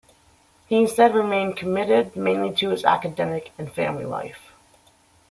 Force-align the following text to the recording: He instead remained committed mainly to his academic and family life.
He 0.65 0.77
instead 0.81 1.13
remained 1.13 1.57
committed 1.57 2.15
mainly 2.15 2.55
to 2.55 2.69
his 2.71 2.83
academic 2.83 3.51
and 3.59 3.71
family 3.71 4.03
life. 4.05 4.51